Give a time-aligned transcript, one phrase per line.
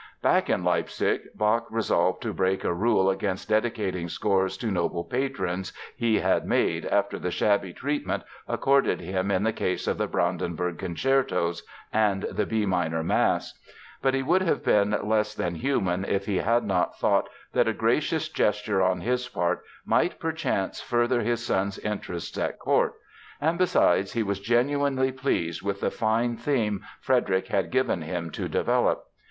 [0.23, 5.73] Back in Leipzig Bach resolved to break a rule against dedicating scores to noble patrons
[5.95, 10.79] he had made after the shabby treatment accorded him in the case of the Brandenburg
[10.79, 11.61] Concertos
[11.93, 13.53] and the B minor Mass.
[14.01, 17.71] But he would have been less than human if he had not thought that a
[17.73, 22.95] gracious gesture on his part might perchance further his son's interests at court;
[23.39, 28.47] and besides, he was genuinely pleased with the fine theme Frederick had given him to
[28.49, 29.05] develop.